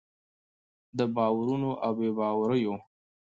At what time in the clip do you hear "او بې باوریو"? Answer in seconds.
1.85-2.73